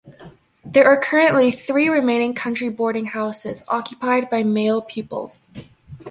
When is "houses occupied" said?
3.05-4.31